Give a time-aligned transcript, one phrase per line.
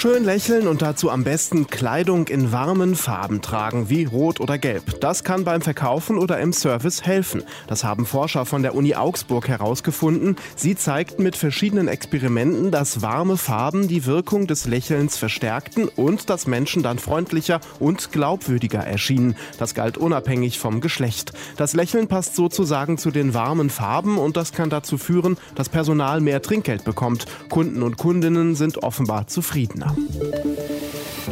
[0.00, 4.98] Schön lächeln und dazu am besten Kleidung in warmen Farben tragen, wie Rot oder Gelb.
[5.00, 7.42] Das kann beim Verkaufen oder im Service helfen.
[7.66, 10.36] Das haben Forscher von der Uni Augsburg herausgefunden.
[10.56, 16.46] Sie zeigten mit verschiedenen Experimenten, dass warme Farben die Wirkung des Lächelns verstärkten und dass
[16.46, 19.36] Menschen dann freundlicher und glaubwürdiger erschienen.
[19.58, 21.34] Das galt unabhängig vom Geschlecht.
[21.58, 26.22] Das Lächeln passt sozusagen zu den warmen Farben und das kann dazu führen, dass Personal
[26.22, 27.26] mehr Trinkgeld bekommt.
[27.50, 29.26] Kunden und Kundinnen sind offenbar
[29.60, 30.59] zufriedener.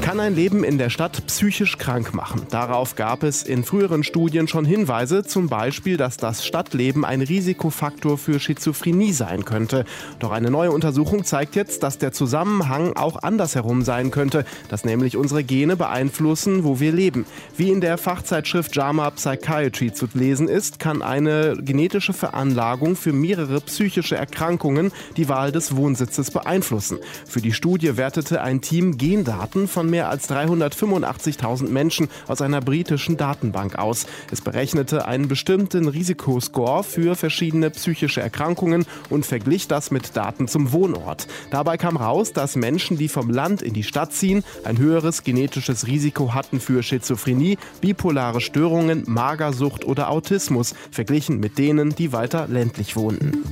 [0.08, 2.46] Kann ein Leben in der Stadt psychisch krank machen?
[2.48, 8.16] Darauf gab es in früheren Studien schon Hinweise, zum Beispiel, dass das Stadtleben ein Risikofaktor
[8.16, 9.84] für Schizophrenie sein könnte.
[10.18, 15.18] Doch eine neue Untersuchung zeigt jetzt, dass der Zusammenhang auch andersherum sein könnte, dass nämlich
[15.18, 17.26] unsere Gene beeinflussen, wo wir leben.
[17.58, 23.60] Wie in der Fachzeitschrift JAMA Psychiatry zu lesen ist, kann eine genetische Veranlagung für mehrere
[23.60, 26.96] psychische Erkrankungen die Wahl des Wohnsitzes beeinflussen.
[27.26, 33.16] Für die Studie wertete ein Team Gendaten von mehr als 385.000 Menschen aus einer britischen
[33.16, 34.06] Datenbank aus.
[34.30, 40.72] Es berechnete einen bestimmten Risikoscore für verschiedene psychische Erkrankungen und verglich das mit Daten zum
[40.72, 41.26] Wohnort.
[41.50, 45.86] Dabei kam raus, dass Menschen, die vom Land in die Stadt ziehen, ein höheres genetisches
[45.86, 52.94] Risiko hatten für Schizophrenie, bipolare Störungen, Magersucht oder Autismus, verglichen mit denen, die weiter ländlich
[52.96, 53.42] wohnten.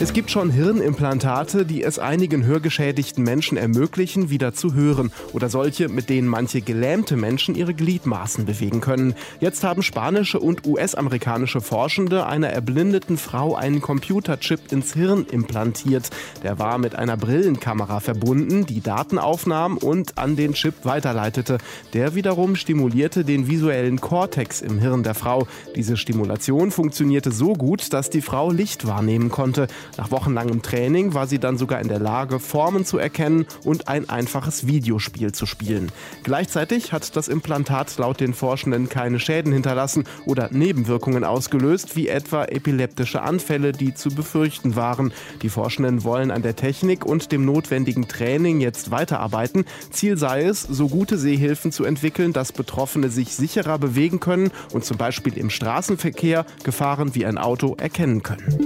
[0.00, 5.88] Es gibt schon Hirnimplantate, die es einigen hörgeschädigten Menschen ermöglichen, wieder zu hören oder solche,
[5.88, 9.16] mit denen manche gelähmte Menschen ihre Gliedmaßen bewegen können.
[9.40, 16.10] Jetzt haben spanische und US-amerikanische Forschende einer erblindeten Frau einen Computerchip ins Hirn implantiert.
[16.44, 21.58] Der war mit einer Brillenkamera verbunden, die Daten aufnahm und an den Chip weiterleitete.
[21.92, 25.48] Der wiederum stimulierte den visuellen Kortex im Hirn der Frau.
[25.74, 29.66] Diese Stimulation funktionierte so gut, dass die Frau Licht wahrnehmen konnte.
[29.96, 34.08] Nach wochenlangem Training war sie dann sogar in der Lage, Formen zu erkennen und ein
[34.08, 35.90] einfaches Videospiel zu spielen.
[36.22, 42.44] Gleichzeitig hat das Implantat laut den Forschenden keine Schäden hinterlassen oder Nebenwirkungen ausgelöst, wie etwa
[42.44, 45.12] epileptische Anfälle, die zu befürchten waren.
[45.42, 49.64] Die Forschenden wollen an der Technik und dem notwendigen Training jetzt weiterarbeiten.
[49.90, 54.84] Ziel sei es, so gute Sehhilfen zu entwickeln, dass Betroffene sich sicherer bewegen können und
[54.84, 58.60] zum Beispiel im Straßenverkehr Gefahren wie ein Auto erkennen können.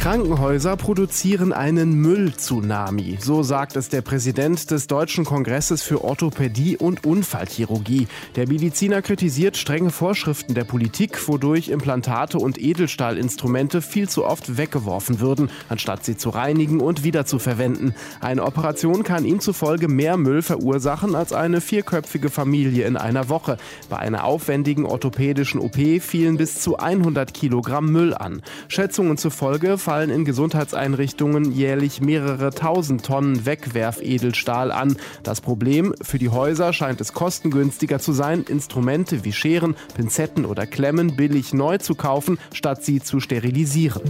[0.00, 7.04] Krankenhäuser produzieren einen Müll-Tsunami, so sagt es der Präsident des Deutschen Kongresses für Orthopädie und
[7.04, 8.08] Unfallchirurgie.
[8.34, 15.20] Der Mediziner kritisiert strenge Vorschriften der Politik, wodurch Implantate und Edelstahlinstrumente viel zu oft weggeworfen
[15.20, 17.94] würden, anstatt sie zu reinigen und wiederzuverwenden.
[18.22, 23.58] Eine Operation kann ihm zufolge mehr Müll verursachen als eine vierköpfige Familie in einer Woche.
[23.90, 28.40] Bei einer aufwendigen orthopädischen OP fielen bis zu 100 Kilogramm Müll an.
[28.68, 34.96] Schätzungen zufolge fallen in Gesundheitseinrichtungen jährlich mehrere tausend Tonnen Wegwerfedelstahl an.
[35.24, 40.64] Das Problem, für die Häuser scheint es kostengünstiger zu sein, Instrumente wie Scheren, Pinzetten oder
[40.64, 44.02] Klemmen billig neu zu kaufen, statt sie zu sterilisieren.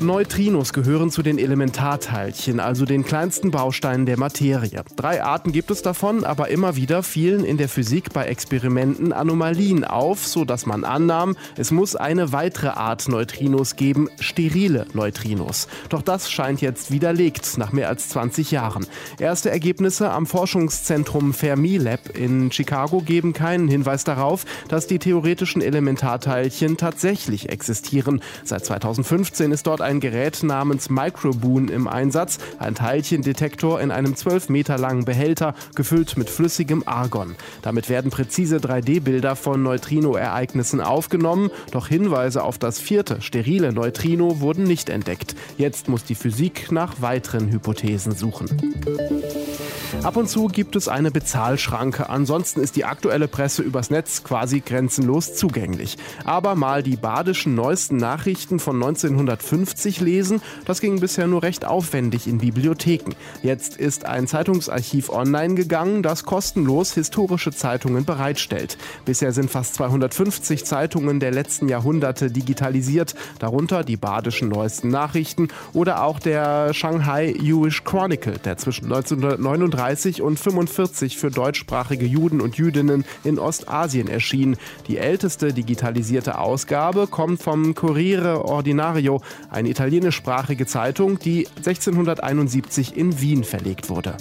[0.00, 4.84] Neutrinos gehören zu den Elementarteilchen, also den kleinsten Bausteinen der Materie.
[4.94, 9.84] Drei Arten gibt es davon, aber immer wieder fielen in der Physik bei Experimenten Anomalien
[9.84, 15.66] auf, so dass man annahm, es muss eine weitere Art Neutrinos geben, sterile Neutrinos.
[15.88, 18.86] Doch das scheint jetzt widerlegt nach mehr als 20 Jahren.
[19.18, 26.76] Erste Ergebnisse am Forschungszentrum Fermi-Lab in Chicago geben keinen Hinweis darauf, dass die theoretischen Elementarteilchen
[26.76, 28.20] tatsächlich existieren.
[28.44, 34.48] Seit 2015 ist dort ein Gerät namens Microboon im Einsatz, ein Teilchendetektor in einem 12
[34.48, 37.36] Meter langen Behälter, gefüllt mit flüssigem Argon.
[37.62, 44.64] Damit werden präzise 3D-Bilder von Neutrino-Ereignissen aufgenommen, doch Hinweise auf das vierte, sterile Neutrino wurden
[44.64, 45.36] nicht entdeckt.
[45.56, 48.48] Jetzt muss die Physik nach weiteren Hypothesen suchen.
[50.02, 54.60] Ab und zu gibt es eine Bezahlschranke, ansonsten ist die aktuelle Presse übers Netz quasi
[54.60, 55.96] grenzenlos zugänglich.
[56.24, 62.26] Aber mal die badischen neuesten Nachrichten von 1950 lesen, das ging bisher nur recht aufwendig
[62.26, 63.14] in Bibliotheken.
[63.42, 68.78] Jetzt ist ein Zeitungsarchiv online gegangen, das kostenlos historische Zeitungen bereitstellt.
[69.04, 76.02] Bisher sind fast 250 Zeitungen der letzten Jahrhunderte digitalisiert, darunter die badischen neuesten Nachrichten oder
[76.02, 82.56] auch der Shanghai Jewish Chronicle, der zwischen 1939 30 und 45 für deutschsprachige Juden und
[82.56, 84.56] Jüdinnen in Ostasien erschien.
[84.88, 93.44] Die älteste digitalisierte Ausgabe kommt vom Corriere Ordinario, eine italienischsprachige Zeitung, die 1671 in Wien
[93.44, 94.16] verlegt wurde.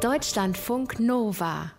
[0.00, 1.72] Deutschlandfunk Nova